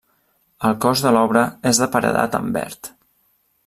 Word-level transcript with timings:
El 0.69 0.77
cos 0.85 1.03
de 1.07 1.13
l'obra 1.17 1.45
és 1.73 1.85
de 1.85 1.91
paredat 1.97 2.43
en 2.43 2.53
verd. 2.61 2.95